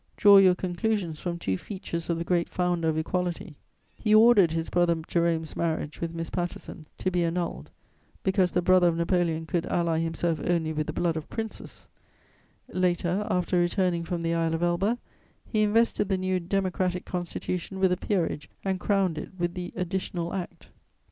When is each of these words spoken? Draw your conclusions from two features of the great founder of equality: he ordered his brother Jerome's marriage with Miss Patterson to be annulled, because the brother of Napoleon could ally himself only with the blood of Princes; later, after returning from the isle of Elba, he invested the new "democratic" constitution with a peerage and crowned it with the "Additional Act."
Draw 0.17 0.37
your 0.37 0.55
conclusions 0.55 1.19
from 1.19 1.37
two 1.37 1.59
features 1.59 2.09
of 2.09 2.17
the 2.17 2.23
great 2.23 2.49
founder 2.49 2.87
of 2.89 2.97
equality: 2.97 3.55
he 3.95 4.15
ordered 4.15 4.49
his 4.51 4.67
brother 4.71 4.99
Jerome's 5.07 5.55
marriage 5.55 6.01
with 6.01 6.15
Miss 6.15 6.31
Patterson 6.31 6.87
to 6.97 7.11
be 7.11 7.23
annulled, 7.23 7.69
because 8.23 8.51
the 8.51 8.63
brother 8.63 8.87
of 8.87 8.97
Napoleon 8.97 9.45
could 9.45 9.67
ally 9.67 9.99
himself 9.99 10.39
only 10.43 10.73
with 10.73 10.87
the 10.87 10.91
blood 10.93 11.17
of 11.17 11.29
Princes; 11.29 11.87
later, 12.69 13.27
after 13.29 13.59
returning 13.59 14.03
from 14.03 14.23
the 14.23 14.33
isle 14.33 14.55
of 14.55 14.63
Elba, 14.63 14.97
he 15.45 15.61
invested 15.61 16.09
the 16.09 16.17
new 16.17 16.39
"democratic" 16.39 17.05
constitution 17.05 17.79
with 17.79 17.91
a 17.91 17.97
peerage 17.97 18.49
and 18.65 18.79
crowned 18.79 19.19
it 19.19 19.29
with 19.37 19.53
the 19.53 19.71
"Additional 19.75 20.33
Act." 20.33 20.71